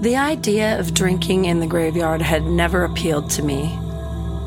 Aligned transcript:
The 0.00 0.14
idea 0.14 0.78
of 0.78 0.94
drinking 0.94 1.46
in 1.46 1.58
the 1.58 1.66
graveyard 1.66 2.22
had 2.22 2.44
never 2.44 2.84
appealed 2.84 3.30
to 3.30 3.42
me. 3.42 3.76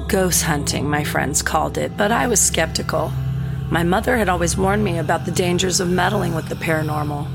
Ghost 0.07 0.43
hunting, 0.43 0.89
my 0.89 1.03
friends 1.03 1.41
called 1.41 1.77
it, 1.77 1.97
but 1.97 2.09
I 2.09 2.27
was 2.27 2.39
skeptical. 2.39 3.11
My 3.69 3.83
mother 3.83 4.15
had 4.15 4.29
always 4.29 4.55
warned 4.55 4.85
me 4.85 4.97
about 4.97 5.25
the 5.25 5.31
dangers 5.31 5.81
of 5.81 5.89
meddling 5.89 6.35
with 6.35 6.47
the 6.47 6.55
paranormal. 6.55 7.25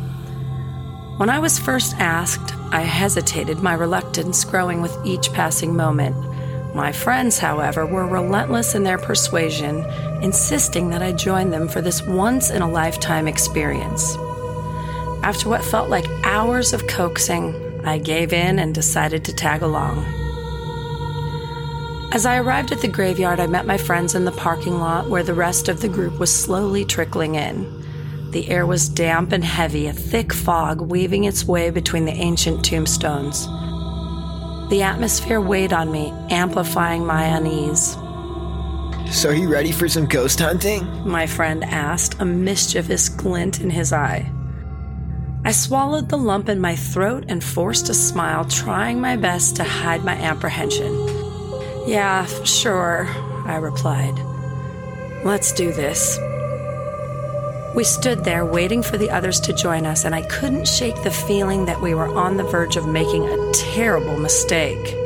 When 1.18 1.28
I 1.28 1.38
was 1.38 1.58
first 1.58 1.94
asked, 1.98 2.54
I 2.72 2.80
hesitated, 2.80 3.58
my 3.58 3.74
reluctance 3.74 4.44
growing 4.44 4.80
with 4.80 4.96
each 5.04 5.30
passing 5.34 5.76
moment. 5.76 6.16
My 6.74 6.92
friends, 6.92 7.38
however, 7.38 7.84
were 7.84 8.06
relentless 8.06 8.74
in 8.74 8.82
their 8.82 8.98
persuasion, 8.98 9.84
insisting 10.22 10.88
that 10.88 11.02
I 11.02 11.12
join 11.12 11.50
them 11.50 11.68
for 11.68 11.82
this 11.82 12.00
once 12.00 12.48
in 12.48 12.62
a 12.62 12.70
lifetime 12.70 13.28
experience. 13.28 14.16
After 15.22 15.50
what 15.50 15.62
felt 15.62 15.90
like 15.90 16.06
hours 16.24 16.72
of 16.72 16.86
coaxing, 16.86 17.65
I 17.86 17.98
gave 17.98 18.32
in 18.32 18.58
and 18.58 18.74
decided 18.74 19.24
to 19.24 19.32
tag 19.32 19.62
along. 19.62 20.04
As 22.12 22.26
I 22.26 22.38
arrived 22.38 22.72
at 22.72 22.80
the 22.80 22.88
graveyard, 22.88 23.38
I 23.38 23.46
met 23.46 23.64
my 23.64 23.78
friends 23.78 24.14
in 24.14 24.24
the 24.24 24.32
parking 24.32 24.78
lot 24.78 25.08
where 25.08 25.22
the 25.22 25.34
rest 25.34 25.68
of 25.68 25.80
the 25.80 25.88
group 25.88 26.18
was 26.18 26.34
slowly 26.34 26.84
trickling 26.84 27.36
in. 27.36 27.84
The 28.32 28.48
air 28.48 28.66
was 28.66 28.88
damp 28.88 29.32
and 29.32 29.44
heavy, 29.44 29.86
a 29.86 29.92
thick 29.92 30.32
fog 30.32 30.80
weaving 30.80 31.24
its 31.24 31.44
way 31.44 31.70
between 31.70 32.06
the 32.06 32.12
ancient 32.12 32.64
tombstones. 32.64 33.46
The 34.68 34.82
atmosphere 34.82 35.40
weighed 35.40 35.72
on 35.72 35.92
me, 35.92 36.12
amplifying 36.30 37.06
my 37.06 37.24
unease. 37.24 37.96
So, 39.14 39.28
are 39.28 39.34
you 39.34 39.48
ready 39.48 39.70
for 39.70 39.88
some 39.88 40.06
ghost 40.06 40.40
hunting? 40.40 40.84
My 41.08 41.28
friend 41.28 41.62
asked, 41.62 42.20
a 42.20 42.24
mischievous 42.24 43.08
glint 43.08 43.60
in 43.60 43.70
his 43.70 43.92
eye. 43.92 44.32
I 45.46 45.52
swallowed 45.52 46.08
the 46.08 46.18
lump 46.18 46.48
in 46.48 46.60
my 46.60 46.74
throat 46.74 47.26
and 47.28 47.42
forced 47.42 47.88
a 47.88 47.94
smile, 47.94 48.44
trying 48.46 49.00
my 49.00 49.14
best 49.14 49.54
to 49.56 49.62
hide 49.62 50.04
my 50.04 50.16
apprehension. 50.16 50.92
Yeah, 51.86 52.26
sure, 52.42 53.06
I 53.46 53.54
replied. 53.54 54.18
Let's 55.24 55.52
do 55.52 55.72
this. 55.72 56.18
We 57.76 57.84
stood 57.84 58.24
there 58.24 58.44
waiting 58.44 58.82
for 58.82 58.98
the 58.98 59.08
others 59.08 59.38
to 59.42 59.52
join 59.52 59.86
us, 59.86 60.04
and 60.04 60.16
I 60.16 60.22
couldn't 60.22 60.66
shake 60.66 61.00
the 61.04 61.12
feeling 61.12 61.64
that 61.66 61.80
we 61.80 61.94
were 61.94 62.12
on 62.12 62.36
the 62.36 62.42
verge 62.42 62.74
of 62.74 62.88
making 62.88 63.22
a 63.22 63.52
terrible 63.52 64.16
mistake. 64.16 64.96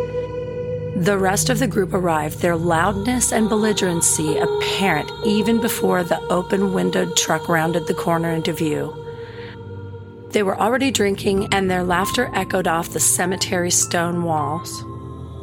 The 0.97 1.19
rest 1.21 1.51
of 1.51 1.59
the 1.59 1.69
group 1.69 1.93
arrived, 1.93 2.39
their 2.39 2.57
loudness 2.57 3.31
and 3.31 3.51
belligerency 3.51 4.39
apparent 4.39 5.13
even 5.23 5.61
before 5.61 6.03
the 6.03 6.19
open 6.29 6.73
windowed 6.73 7.15
truck 7.15 7.47
rounded 7.47 7.87
the 7.87 7.95
corner 7.95 8.31
into 8.31 8.55
view. 8.55 9.00
They 10.31 10.43
were 10.45 10.59
already 10.59 10.91
drinking, 10.91 11.49
and 11.53 11.69
their 11.69 11.83
laughter 11.83 12.31
echoed 12.35 12.69
off 12.69 12.91
the 12.91 13.01
cemetery 13.01 13.71
stone 13.71 14.23
walls. 14.23 14.85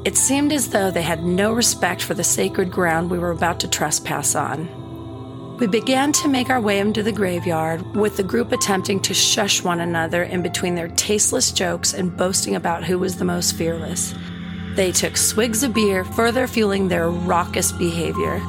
It 0.06 0.16
seemed 0.16 0.54
as 0.54 0.70
though 0.70 0.92
they 0.92 1.02
had 1.02 1.26
no 1.26 1.52
respect 1.52 2.02
for 2.02 2.14
the 2.14 2.24
sacred 2.24 2.72
ground 2.72 3.10
we 3.10 3.20
were 3.20 3.32
about 3.32 3.60
to 3.62 3.68
trespass 3.68 4.36
on. 4.36 5.58
We 5.58 5.68
began 5.68 6.14
to 6.14 6.30
make 6.30 6.50
our 6.50 6.62
way 6.62 6.80
into 6.80 7.04
the 7.04 7.12
graveyard, 7.12 7.96
with 7.96 8.16
the 8.16 8.24
group 8.24 8.54
attempting 8.54 9.02
to 9.02 9.14
shush 9.14 9.62
one 9.64 9.82
another 9.82 10.24
in 10.24 10.42
between 10.42 10.76
their 10.76 10.88
tasteless 10.90 11.52
jokes 11.52 11.94
and 11.94 12.16
boasting 12.16 12.56
about 12.56 12.86
who 12.86 12.98
was 12.98 13.18
the 13.18 13.26
most 13.26 13.58
fearless. 13.58 14.14
They 14.76 14.92
took 14.94 15.18
swigs 15.18 15.64
of 15.64 15.74
beer, 15.74 16.06
further 16.06 16.48
fueling 16.48 16.88
their 16.88 17.10
raucous 17.10 17.74
behavior. 17.74 18.40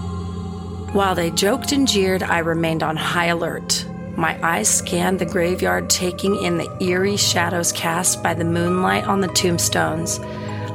While 0.92 1.14
they 1.14 1.30
joked 1.30 1.72
and 1.72 1.88
jeered, 1.88 2.22
I 2.22 2.38
remained 2.40 2.82
on 2.82 2.96
high 2.96 3.26
alert. 3.26 3.84
My 4.18 4.36
eyes 4.44 4.68
scanned 4.68 5.20
the 5.20 5.24
graveyard, 5.24 5.88
taking 5.88 6.42
in 6.42 6.58
the 6.58 6.68
eerie 6.82 7.16
shadows 7.16 7.70
cast 7.70 8.20
by 8.20 8.34
the 8.34 8.44
moonlight 8.44 9.04
on 9.04 9.20
the 9.20 9.28
tombstones. 9.28 10.18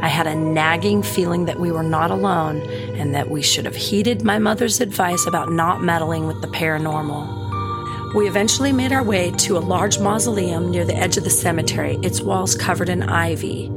I 0.02 0.08
had 0.08 0.28
a 0.28 0.34
nagging 0.34 1.04
feeling 1.04 1.44
that 1.44 1.60
we 1.60 1.70
were 1.70 1.84
not 1.84 2.10
alone 2.10 2.62
and 2.96 3.14
that 3.14 3.30
we 3.30 3.42
should 3.42 3.66
have 3.66 3.76
heeded 3.76 4.24
my 4.24 4.40
mother's 4.40 4.80
advice 4.80 5.28
about 5.28 5.52
not 5.52 5.84
meddling 5.84 6.26
with 6.26 6.42
the 6.42 6.48
paranormal. 6.48 8.14
We 8.16 8.30
eventually 8.30 8.72
made 8.72 8.94
our 8.94 9.04
way 9.04 9.32
to 9.32 9.58
a 9.58 9.60
large 9.60 10.00
mausoleum 10.00 10.72
near 10.72 10.86
the 10.86 10.96
edge 10.96 11.18
of 11.18 11.26
the 11.26 11.30
cemetery, 11.30 12.00
its 12.02 12.22
walls 12.22 12.56
covered 12.56 12.88
in 12.88 13.04
ivy. 13.04 13.68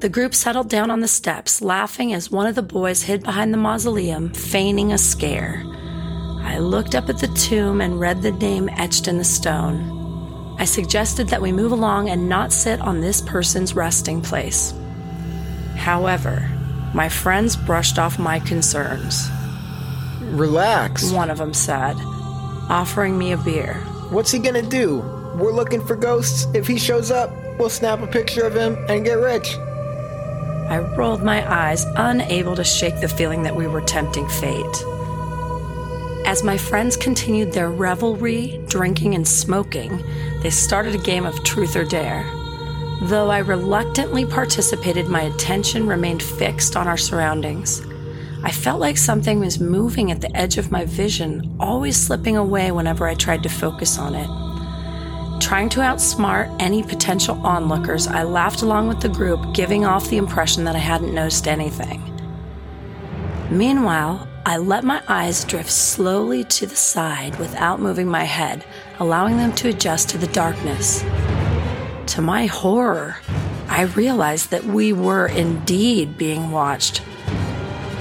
The 0.00 0.10
group 0.10 0.34
settled 0.34 0.68
down 0.68 0.90
on 0.90 1.00
the 1.00 1.08
steps, 1.08 1.62
laughing 1.62 2.12
as 2.12 2.30
one 2.30 2.46
of 2.46 2.54
the 2.54 2.62
boys 2.62 3.04
hid 3.04 3.22
behind 3.22 3.54
the 3.54 3.58
mausoleum, 3.58 4.28
feigning 4.34 4.92
a 4.92 4.98
scare. 4.98 5.64
I 6.44 6.58
looked 6.58 6.94
up 6.94 7.08
at 7.08 7.18
the 7.18 7.28
tomb 7.28 7.80
and 7.80 7.98
read 7.98 8.22
the 8.22 8.30
name 8.30 8.68
etched 8.68 9.08
in 9.08 9.18
the 9.18 9.24
stone. 9.24 10.56
I 10.58 10.66
suggested 10.66 11.28
that 11.28 11.42
we 11.42 11.50
move 11.50 11.72
along 11.72 12.10
and 12.10 12.28
not 12.28 12.52
sit 12.52 12.80
on 12.80 13.00
this 13.00 13.20
person's 13.20 13.74
resting 13.74 14.20
place. 14.20 14.72
However, 15.74 16.48
my 16.94 17.08
friends 17.08 17.56
brushed 17.56 17.98
off 17.98 18.20
my 18.20 18.38
concerns. 18.38 19.28
Relax. 20.20 21.10
One 21.10 21.30
of 21.30 21.38
them 21.38 21.54
said, 21.54 21.96
offering 22.68 23.18
me 23.18 23.32
a 23.32 23.36
beer. 23.36 23.74
What's 24.10 24.30
he 24.30 24.38
gonna 24.38 24.62
do? 24.62 24.98
We're 25.36 25.52
looking 25.52 25.84
for 25.84 25.96
ghosts. 25.96 26.46
If 26.54 26.68
he 26.68 26.78
shows 26.78 27.10
up, 27.10 27.32
we'll 27.58 27.68
snap 27.70 28.00
a 28.00 28.06
picture 28.06 28.46
of 28.46 28.54
him 28.54 28.76
and 28.88 29.04
get 29.04 29.14
rich. 29.14 29.56
I 30.68 30.78
rolled 30.96 31.22
my 31.22 31.44
eyes, 31.52 31.84
unable 31.96 32.54
to 32.54 32.64
shake 32.64 33.00
the 33.00 33.08
feeling 33.08 33.42
that 33.42 33.56
we 33.56 33.66
were 33.66 33.80
tempting 33.80 34.28
fate. 34.28 34.84
As 36.26 36.42
my 36.42 36.56
friends 36.56 36.96
continued 36.96 37.52
their 37.52 37.70
revelry, 37.70 38.58
drinking, 38.66 39.14
and 39.14 39.28
smoking, 39.28 40.02
they 40.40 40.48
started 40.48 40.94
a 40.94 40.98
game 40.98 41.26
of 41.26 41.44
truth 41.44 41.76
or 41.76 41.84
dare. 41.84 42.24
Though 43.02 43.30
I 43.30 43.38
reluctantly 43.38 44.24
participated, 44.24 45.06
my 45.06 45.22
attention 45.22 45.86
remained 45.86 46.22
fixed 46.22 46.76
on 46.76 46.88
our 46.88 46.96
surroundings. 46.96 47.82
I 48.42 48.50
felt 48.50 48.80
like 48.80 48.96
something 48.96 49.40
was 49.40 49.60
moving 49.60 50.10
at 50.10 50.22
the 50.22 50.34
edge 50.34 50.56
of 50.56 50.72
my 50.72 50.86
vision, 50.86 51.56
always 51.60 51.96
slipping 51.96 52.38
away 52.38 52.72
whenever 52.72 53.06
I 53.06 53.14
tried 53.14 53.42
to 53.42 53.50
focus 53.50 53.98
on 53.98 54.14
it. 54.14 55.40
Trying 55.42 55.68
to 55.70 55.80
outsmart 55.80 56.56
any 56.58 56.82
potential 56.82 57.38
onlookers, 57.44 58.06
I 58.06 58.22
laughed 58.22 58.62
along 58.62 58.88
with 58.88 59.00
the 59.00 59.10
group, 59.10 59.52
giving 59.52 59.84
off 59.84 60.08
the 60.08 60.16
impression 60.16 60.64
that 60.64 60.74
I 60.74 60.78
hadn't 60.78 61.14
noticed 61.14 61.46
anything. 61.46 62.00
Meanwhile, 63.50 64.26
I 64.46 64.58
let 64.58 64.84
my 64.84 65.02
eyes 65.08 65.42
drift 65.42 65.70
slowly 65.70 66.44
to 66.44 66.66
the 66.66 66.76
side 66.76 67.38
without 67.38 67.80
moving 67.80 68.08
my 68.08 68.24
head, 68.24 68.62
allowing 69.00 69.38
them 69.38 69.54
to 69.54 69.70
adjust 69.70 70.10
to 70.10 70.18
the 70.18 70.26
darkness. 70.26 71.02
To 72.08 72.20
my 72.20 72.44
horror, 72.44 73.16
I 73.68 73.84
realized 73.96 74.50
that 74.50 74.64
we 74.64 74.92
were 74.92 75.28
indeed 75.28 76.18
being 76.18 76.50
watched 76.50 77.02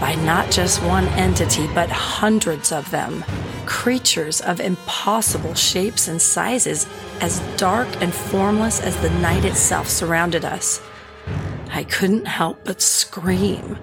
by 0.02 0.16
not 0.16 0.52
just 0.52 0.84
one 0.84 1.08
entity, 1.10 1.66
but 1.74 1.90
hundreds 1.90 2.74
of 2.74 2.92
them. 2.92 3.24
Creatures 3.66 4.42
of 4.42 4.60
impossible 4.60 5.54
shapes 5.54 6.10
and 6.10 6.22
sizes, 6.22 6.90
as 7.22 7.40
dark 7.56 7.88
and 8.02 8.14
formless 8.14 8.82
as 8.82 8.98
the 8.98 9.10
night 9.22 9.46
itself 9.46 9.88
surrounded 9.88 10.44
us. 10.44 10.82
I 11.72 11.86
couldn't 11.86 12.26
help 12.26 12.66
but 12.66 12.82
scream. 12.82 13.78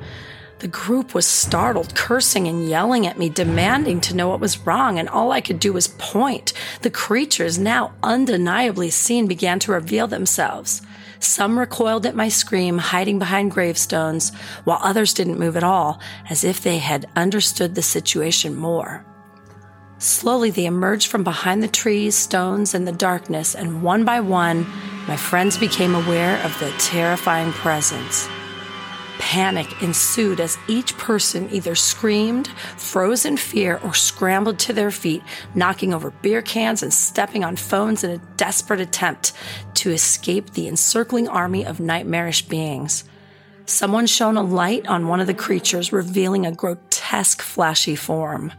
The 0.60 0.68
group 0.68 1.14
was 1.14 1.26
startled, 1.26 1.94
cursing 1.94 2.46
and 2.46 2.68
yelling 2.68 3.06
at 3.06 3.18
me, 3.18 3.30
demanding 3.30 3.98
to 4.02 4.14
know 4.14 4.28
what 4.28 4.40
was 4.40 4.58
wrong, 4.66 4.98
and 4.98 5.08
all 5.08 5.32
I 5.32 5.40
could 5.40 5.58
do 5.58 5.72
was 5.72 5.88
point. 5.88 6.52
The 6.82 6.90
creatures, 6.90 7.58
now 7.58 7.94
undeniably 8.02 8.90
seen, 8.90 9.26
began 9.26 9.58
to 9.60 9.72
reveal 9.72 10.06
themselves. 10.06 10.82
Some 11.18 11.58
recoiled 11.58 12.04
at 12.04 12.14
my 12.14 12.28
scream, 12.28 12.76
hiding 12.76 13.18
behind 13.18 13.52
gravestones, 13.52 14.34
while 14.64 14.78
others 14.82 15.14
didn't 15.14 15.38
move 15.38 15.56
at 15.56 15.64
all, 15.64 15.98
as 16.28 16.44
if 16.44 16.60
they 16.60 16.76
had 16.76 17.08
understood 17.16 17.74
the 17.74 17.82
situation 17.82 18.54
more. 18.54 19.06
Slowly, 19.96 20.50
they 20.50 20.66
emerged 20.66 21.08
from 21.08 21.24
behind 21.24 21.62
the 21.62 21.68
trees, 21.68 22.14
stones, 22.14 22.74
and 22.74 22.86
the 22.86 22.92
darkness, 22.92 23.54
and 23.54 23.82
one 23.82 24.04
by 24.04 24.20
one, 24.20 24.66
my 25.08 25.16
friends 25.16 25.56
became 25.56 25.94
aware 25.94 26.38
of 26.44 26.58
the 26.58 26.70
terrifying 26.78 27.52
presence. 27.52 28.28
Panic 29.20 29.82
ensued 29.82 30.40
as 30.40 30.58
each 30.66 30.96
person 30.96 31.48
either 31.52 31.74
screamed, 31.74 32.48
froze 32.78 33.26
in 33.26 33.36
fear, 33.36 33.78
or 33.84 33.92
scrambled 33.92 34.58
to 34.60 34.72
their 34.72 34.90
feet, 34.90 35.22
knocking 35.54 35.92
over 35.92 36.10
beer 36.10 36.40
cans 36.40 36.82
and 36.82 36.92
stepping 36.92 37.44
on 37.44 37.54
phones 37.54 38.02
in 38.02 38.10
a 38.10 38.18
desperate 38.38 38.80
attempt 38.80 39.34
to 39.74 39.90
escape 39.90 40.50
the 40.50 40.66
encircling 40.66 41.28
army 41.28 41.66
of 41.66 41.80
nightmarish 41.80 42.48
beings. 42.48 43.04
Someone 43.66 44.06
shone 44.06 44.38
a 44.38 44.42
light 44.42 44.86
on 44.88 45.06
one 45.06 45.20
of 45.20 45.26
the 45.26 45.34
creatures, 45.34 45.92
revealing 45.92 46.46
a 46.46 46.52
grotesque, 46.52 47.42
flashy 47.42 47.96
form. 47.96 48.52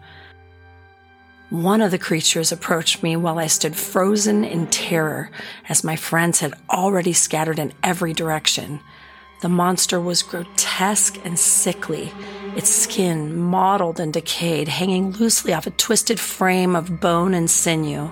One 1.50 1.82
of 1.82 1.90
the 1.90 1.98
creatures 1.98 2.52
approached 2.52 3.02
me 3.02 3.18
while 3.18 3.40
I 3.40 3.48
stood 3.48 3.76
frozen 3.76 4.46
in 4.46 4.68
terror, 4.68 5.32
as 5.68 5.84
my 5.84 5.96
friends 5.96 6.40
had 6.40 6.54
already 6.70 7.14
scattered 7.14 7.58
in 7.58 7.74
every 7.84 8.14
direction. 8.14 8.80
The 9.42 9.50
monster 9.50 10.00
was 10.00 10.22
grotesque 10.22 11.20
and 11.26 11.38
sickly, 11.38 12.14
its 12.56 12.70
skin 12.70 13.36
mottled 13.36 14.00
and 14.00 14.14
decayed, 14.14 14.68
hanging 14.68 15.14
loosely 15.14 15.52
off 15.52 15.66
a 15.66 15.72
twisted 15.72 16.20
frame 16.20 16.76
of 16.76 17.00
bone 17.00 17.34
and 17.34 17.50
sinew. 17.50 18.12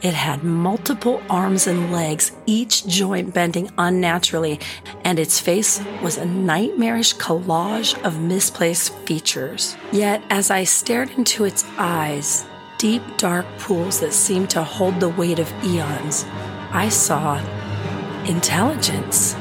It 0.00 0.14
had 0.14 0.44
multiple 0.44 1.20
arms 1.28 1.66
and 1.66 1.90
legs, 1.90 2.30
each 2.46 2.86
joint 2.86 3.34
bending 3.34 3.68
unnaturally, 3.76 4.60
and 5.02 5.18
its 5.18 5.40
face 5.40 5.82
was 6.04 6.16
a 6.16 6.24
nightmarish 6.24 7.16
collage 7.16 8.00
of 8.04 8.20
misplaced 8.20 8.94
features. 9.06 9.76
Yet, 9.90 10.22
as 10.30 10.52
I 10.52 10.62
stared 10.62 11.10
into 11.18 11.46
its 11.46 11.64
eyes, 11.78 12.46
deep 12.78 13.02
dark 13.16 13.44
pools 13.58 13.98
that 13.98 14.12
seemed 14.12 14.50
to 14.50 14.62
hold 14.62 15.00
the 15.00 15.08
weight 15.08 15.40
of 15.40 15.52
eons, 15.64 16.24
I 16.70 16.90
saw 16.90 17.38
intelligence. 18.24 19.34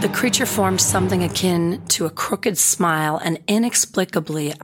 The 0.00 0.08
creature 0.08 0.46
formed 0.46 0.80
something 0.80 1.24
akin 1.24 1.82
to 1.88 2.06
a 2.06 2.10
crooked 2.10 2.56
smile, 2.56 3.16
and 3.16 3.40
inexplicably, 3.48 4.54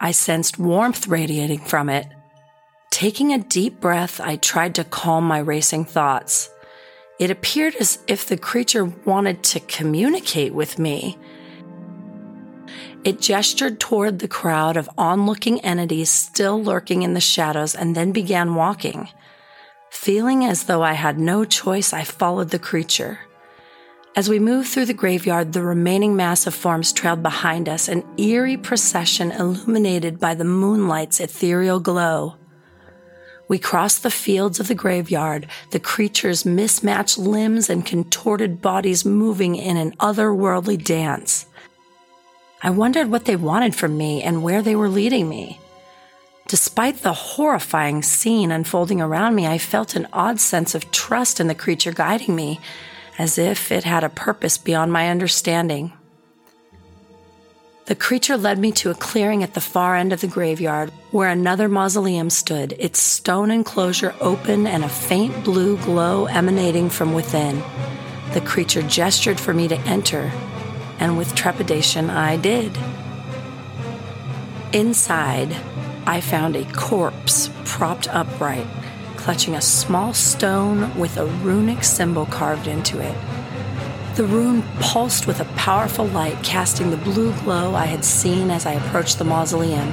I 0.00 0.12
sensed 0.12 0.58
warmth 0.58 1.06
radiating 1.06 1.58
from 1.58 1.90
it. 1.90 2.06
Taking 2.90 3.34
a 3.34 3.38
deep 3.38 3.78
breath, 3.78 4.22
I 4.22 4.36
tried 4.36 4.74
to 4.76 4.84
calm 4.84 5.24
my 5.24 5.38
racing 5.38 5.84
thoughts. 5.84 6.48
It 7.18 7.30
appeared 7.30 7.76
as 7.76 7.98
if 8.06 8.26
the 8.26 8.38
creature 8.38 8.86
wanted 9.04 9.42
to 9.42 9.60
communicate 9.60 10.54
with 10.54 10.78
me. 10.78 11.18
It 13.04 13.20
gestured 13.20 13.80
toward 13.80 14.18
the 14.18 14.28
crowd 14.28 14.78
of 14.78 14.88
onlooking 14.96 15.60
entities 15.60 16.08
still 16.08 16.62
lurking 16.62 17.02
in 17.02 17.12
the 17.12 17.20
shadows 17.20 17.74
and 17.74 17.94
then 17.94 18.12
began 18.12 18.54
walking. 18.54 19.10
Feeling 19.90 20.46
as 20.46 20.64
though 20.64 20.82
I 20.82 20.94
had 20.94 21.18
no 21.18 21.44
choice, 21.44 21.92
I 21.92 22.04
followed 22.04 22.48
the 22.48 22.58
creature. 22.58 23.18
As 24.16 24.28
we 24.28 24.40
moved 24.40 24.68
through 24.68 24.86
the 24.86 24.94
graveyard, 24.94 25.52
the 25.52 25.62
remaining 25.62 26.16
mass 26.16 26.46
of 26.46 26.54
forms 26.54 26.92
trailed 26.92 27.22
behind 27.22 27.68
us, 27.68 27.88
an 27.88 28.04
eerie 28.18 28.56
procession 28.56 29.30
illuminated 29.30 30.18
by 30.18 30.34
the 30.34 30.44
moonlight's 30.44 31.20
ethereal 31.20 31.78
glow. 31.78 32.34
We 33.46 33.58
crossed 33.58 34.02
the 34.02 34.10
fields 34.10 34.58
of 34.58 34.66
the 34.66 34.74
graveyard, 34.74 35.46
the 35.70 35.78
creature's 35.78 36.44
mismatched 36.44 37.18
limbs 37.18 37.70
and 37.70 37.86
contorted 37.86 38.60
bodies 38.60 39.04
moving 39.04 39.54
in 39.54 39.76
an 39.76 39.92
otherworldly 39.98 40.84
dance. 40.84 41.46
I 42.62 42.70
wondered 42.70 43.10
what 43.10 43.26
they 43.26 43.36
wanted 43.36 43.74
from 43.74 43.96
me 43.96 44.22
and 44.22 44.42
where 44.42 44.60
they 44.60 44.74
were 44.74 44.88
leading 44.88 45.28
me. 45.28 45.60
Despite 46.48 46.98
the 46.98 47.12
horrifying 47.12 48.02
scene 48.02 48.50
unfolding 48.50 49.00
around 49.00 49.36
me, 49.36 49.46
I 49.46 49.58
felt 49.58 49.94
an 49.94 50.08
odd 50.12 50.40
sense 50.40 50.74
of 50.74 50.90
trust 50.90 51.38
in 51.38 51.46
the 51.46 51.54
creature 51.54 51.92
guiding 51.92 52.34
me, 52.34 52.60
as 53.20 53.36
if 53.36 53.70
it 53.70 53.84
had 53.84 54.02
a 54.02 54.08
purpose 54.08 54.56
beyond 54.56 54.90
my 54.90 55.10
understanding. 55.10 55.92
The 57.84 57.94
creature 57.94 58.38
led 58.38 58.58
me 58.58 58.72
to 58.80 58.88
a 58.88 58.94
clearing 58.94 59.42
at 59.42 59.52
the 59.52 59.60
far 59.60 59.94
end 59.94 60.14
of 60.14 60.22
the 60.22 60.26
graveyard 60.26 60.90
where 61.10 61.28
another 61.28 61.68
mausoleum 61.68 62.30
stood, 62.30 62.72
its 62.78 62.98
stone 62.98 63.50
enclosure 63.50 64.14
open 64.22 64.66
and 64.66 64.82
a 64.82 64.88
faint 64.88 65.44
blue 65.44 65.76
glow 65.76 66.24
emanating 66.24 66.88
from 66.88 67.12
within. 67.12 67.62
The 68.32 68.40
creature 68.40 68.80
gestured 68.80 69.38
for 69.38 69.52
me 69.52 69.68
to 69.68 69.78
enter, 69.80 70.32
and 70.98 71.18
with 71.18 71.34
trepidation 71.34 72.08
I 72.08 72.38
did. 72.38 72.74
Inside, 74.72 75.54
I 76.06 76.22
found 76.22 76.56
a 76.56 76.64
corpse 76.72 77.50
propped 77.66 78.08
upright, 78.08 78.66
clutching 79.20 79.54
a 79.54 79.60
small 79.60 80.12
stone 80.14 80.98
with 80.98 81.16
a 81.16 81.26
runic 81.26 81.84
symbol 81.84 82.26
carved 82.26 82.66
into 82.66 82.98
it. 83.00 83.16
The 84.16 84.24
rune 84.24 84.62
pulsed 84.80 85.26
with 85.26 85.40
a 85.40 85.52
powerful 85.56 86.06
light, 86.06 86.42
casting 86.42 86.90
the 86.90 86.96
blue 86.96 87.32
glow 87.40 87.74
I 87.74 87.86
had 87.86 88.04
seen 88.04 88.50
as 88.50 88.66
I 88.66 88.72
approached 88.72 89.18
the 89.18 89.24
mausoleum. 89.24 89.92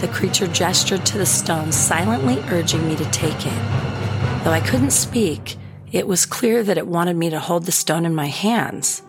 The 0.00 0.08
creature 0.08 0.46
gestured 0.46 1.06
to 1.06 1.18
the 1.18 1.26
stone, 1.26 1.72
silently 1.72 2.42
urging 2.50 2.86
me 2.88 2.96
to 2.96 3.10
take 3.10 3.46
it. 3.46 4.44
Though 4.44 4.50
I 4.52 4.62
couldn't 4.64 4.90
speak, 4.90 5.56
it 5.92 6.06
was 6.06 6.26
clear 6.26 6.62
that 6.62 6.78
it 6.78 6.86
wanted 6.86 7.16
me 7.16 7.30
to 7.30 7.38
hold 7.38 7.64
the 7.64 7.72
stone 7.72 8.04
in 8.04 8.14
my 8.14 8.26
hands. 8.26 9.02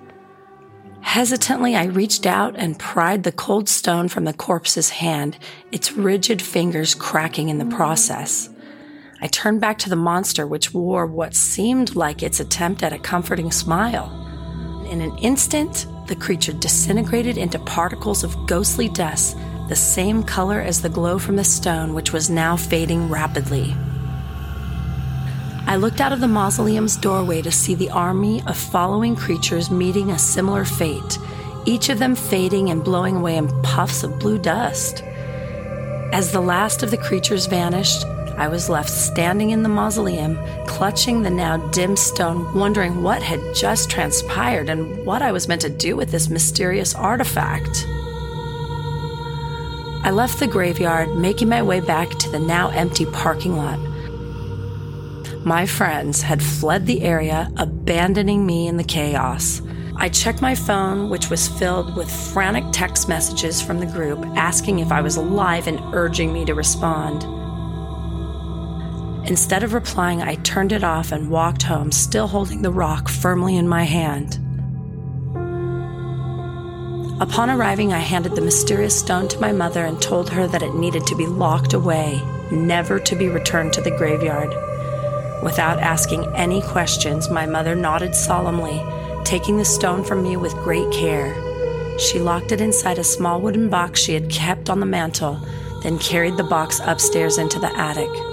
Hesitantly, 1.01 1.75
I 1.75 1.85
reached 1.85 2.25
out 2.25 2.55
and 2.55 2.77
pried 2.77 3.23
the 3.23 3.31
cold 3.31 3.67
stone 3.67 4.09
from 4.09 4.25
the 4.25 4.33
corpse's 4.33 4.89
hand, 4.89 5.37
its 5.71 5.93
rigid 5.93 6.41
fingers 6.41 6.93
cracking 6.93 7.49
in 7.49 7.57
the 7.57 7.75
process. 7.75 8.49
I 9.19 9.27
turned 9.27 9.61
back 9.61 9.79
to 9.79 9.89
the 9.89 9.95
monster, 9.95 10.45
which 10.45 10.73
wore 10.73 11.07
what 11.07 11.33
seemed 11.33 11.95
like 11.95 12.21
its 12.21 12.39
attempt 12.39 12.83
at 12.83 12.93
a 12.93 12.99
comforting 12.99 13.51
smile. 13.51 14.11
In 14.91 15.01
an 15.01 15.17
instant, 15.17 15.87
the 16.05 16.15
creature 16.15 16.53
disintegrated 16.53 17.37
into 17.37 17.57
particles 17.59 18.23
of 18.23 18.45
ghostly 18.45 18.89
dust, 18.89 19.35
the 19.69 19.75
same 19.75 20.21
color 20.23 20.61
as 20.61 20.81
the 20.81 20.89
glow 20.89 21.17
from 21.17 21.35
the 21.35 21.43
stone, 21.43 21.93
which 21.93 22.13
was 22.13 22.29
now 22.29 22.55
fading 22.55 23.09
rapidly. 23.09 23.75
I 25.65 25.75
looked 25.75 25.99
out 25.99 26.13
of 26.13 26.21
the 26.21 26.27
mausoleum's 26.27 26.95
doorway 26.95 27.41
to 27.41 27.51
see 27.51 27.75
the 27.75 27.89
army 27.89 28.41
of 28.45 28.55
following 28.55 29.15
creatures 29.15 29.69
meeting 29.71 30.11
a 30.11 30.19
similar 30.19 30.63
fate, 30.63 31.17
each 31.65 31.89
of 31.89 31.99
them 31.99 32.15
fading 32.15 32.69
and 32.69 32.83
blowing 32.83 33.17
away 33.17 33.35
in 33.35 33.49
puffs 33.63 34.03
of 34.03 34.19
blue 34.19 34.37
dust. 34.37 35.03
As 36.13 36.31
the 36.31 36.39
last 36.39 36.83
of 36.83 36.91
the 36.91 36.97
creatures 36.97 37.47
vanished, 37.47 38.05
I 38.37 38.47
was 38.47 38.69
left 38.69 38.89
standing 38.91 39.49
in 39.49 39.63
the 39.63 39.69
mausoleum, 39.69 40.37
clutching 40.67 41.23
the 41.23 41.29
now 41.31 41.57
dim 41.71 41.97
stone, 41.97 42.53
wondering 42.53 43.01
what 43.01 43.23
had 43.23 43.41
just 43.55 43.89
transpired 43.89 44.69
and 44.69 45.03
what 45.05 45.23
I 45.23 45.31
was 45.31 45.47
meant 45.47 45.61
to 45.61 45.69
do 45.69 45.95
with 45.95 46.11
this 46.11 46.29
mysterious 46.29 46.93
artifact. 46.93 47.87
I 50.03 50.11
left 50.11 50.39
the 50.39 50.45
graveyard, 50.45 51.17
making 51.17 51.49
my 51.49 51.63
way 51.63 51.79
back 51.79 52.11
to 52.11 52.29
the 52.29 52.39
now 52.39 52.69
empty 52.69 53.07
parking 53.07 53.57
lot. 53.57 53.79
My 55.43 55.65
friends 55.65 56.21
had 56.21 56.43
fled 56.43 56.85
the 56.85 57.01
area, 57.01 57.51
abandoning 57.57 58.45
me 58.45 58.67
in 58.67 58.77
the 58.77 58.83
chaos. 58.83 59.63
I 59.95 60.09
checked 60.09 60.43
my 60.43 60.53
phone, 60.53 61.09
which 61.09 61.31
was 61.31 61.47
filled 61.47 61.97
with 61.97 62.11
frantic 62.31 62.65
text 62.71 63.09
messages 63.09 63.63
from 63.63 63.79
the 63.79 63.87
group 63.87 64.23
asking 64.37 64.77
if 64.77 64.91
I 64.91 65.01
was 65.01 65.15
alive 65.15 65.65
and 65.65 65.81
urging 65.95 66.31
me 66.31 66.45
to 66.45 66.53
respond. 66.53 67.36
Instead 69.27 69.61
of 69.61 69.73
replying, 69.73 70.21
I 70.21 70.35
turned 70.35 70.71
it 70.71 70.85
off 70.85 71.11
and 71.11 71.29
walked 71.29 71.63
home, 71.63 71.91
still 71.91 72.27
holding 72.27 72.61
the 72.61 72.71
rock 72.71 73.09
firmly 73.09 73.57
in 73.57 73.67
my 73.67 73.83
hand. 73.83 74.39
Upon 77.19 77.49
arriving, 77.49 77.91
I 77.91 77.99
handed 77.99 78.35
the 78.35 78.41
mysterious 78.41 78.97
stone 78.97 79.27
to 79.27 79.39
my 79.41 79.51
mother 79.51 79.83
and 79.83 80.01
told 80.01 80.29
her 80.29 80.47
that 80.47 80.61
it 80.61 80.75
needed 80.75 81.05
to 81.07 81.15
be 81.15 81.25
locked 81.25 81.73
away, 81.73 82.21
never 82.51 82.99
to 82.99 83.15
be 83.17 83.27
returned 83.27 83.73
to 83.73 83.81
the 83.81 83.91
graveyard. 83.97 84.49
Without 85.43 85.79
asking 85.79 86.25
any 86.35 86.61
questions, 86.61 87.29
my 87.29 87.45
mother 87.45 87.75
nodded 87.75 88.15
solemnly, 88.15 88.81
taking 89.25 89.57
the 89.57 89.65
stone 89.65 90.05
from 90.05 90.23
me 90.23 90.37
with 90.37 90.53
great 90.63 90.89
care. 90.91 91.35
She 91.99 92.19
locked 92.19 92.53
it 92.53 92.61
inside 92.61 92.97
a 92.97 93.03
small 93.03 93.41
wooden 93.41 93.67
box 93.67 93.99
she 93.99 94.13
had 94.13 94.29
kept 94.29 94.69
on 94.69 94.79
the 94.79 94.85
mantel, 94.85 95.41
then 95.83 95.99
carried 95.99 96.37
the 96.37 96.43
box 96.43 96.79
upstairs 96.85 97.37
into 97.37 97.59
the 97.59 97.75
attic. 97.77 98.26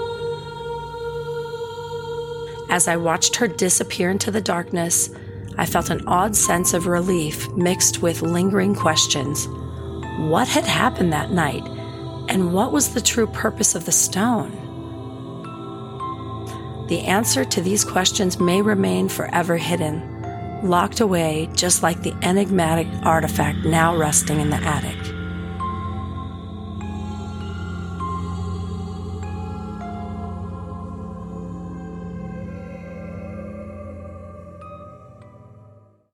As 2.74 2.88
I 2.88 2.96
watched 2.96 3.36
her 3.36 3.46
disappear 3.46 4.10
into 4.10 4.32
the 4.32 4.40
darkness, 4.40 5.08
I 5.56 5.64
felt 5.64 5.90
an 5.90 6.08
odd 6.08 6.34
sense 6.34 6.74
of 6.74 6.88
relief 6.88 7.48
mixed 7.52 8.02
with 8.02 8.20
lingering 8.20 8.74
questions. 8.74 9.46
What 10.18 10.48
had 10.48 10.64
happened 10.64 11.12
that 11.12 11.30
night? 11.30 11.62
And 12.28 12.52
what 12.52 12.72
was 12.72 12.92
the 12.92 13.00
true 13.00 13.28
purpose 13.28 13.76
of 13.76 13.84
the 13.84 13.92
stone? 13.92 14.50
The 16.88 17.02
answer 17.02 17.44
to 17.44 17.60
these 17.60 17.84
questions 17.84 18.40
may 18.40 18.60
remain 18.60 19.08
forever 19.08 19.56
hidden, 19.56 20.02
locked 20.64 20.98
away 20.98 21.48
just 21.54 21.84
like 21.84 22.02
the 22.02 22.16
enigmatic 22.22 22.88
artifact 23.04 23.64
now 23.64 23.96
resting 23.96 24.40
in 24.40 24.50
the 24.50 24.56
attic. 24.56 25.13